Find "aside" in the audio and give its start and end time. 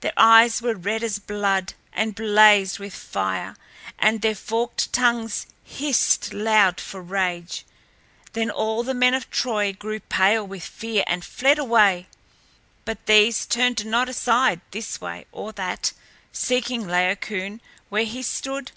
14.08-14.60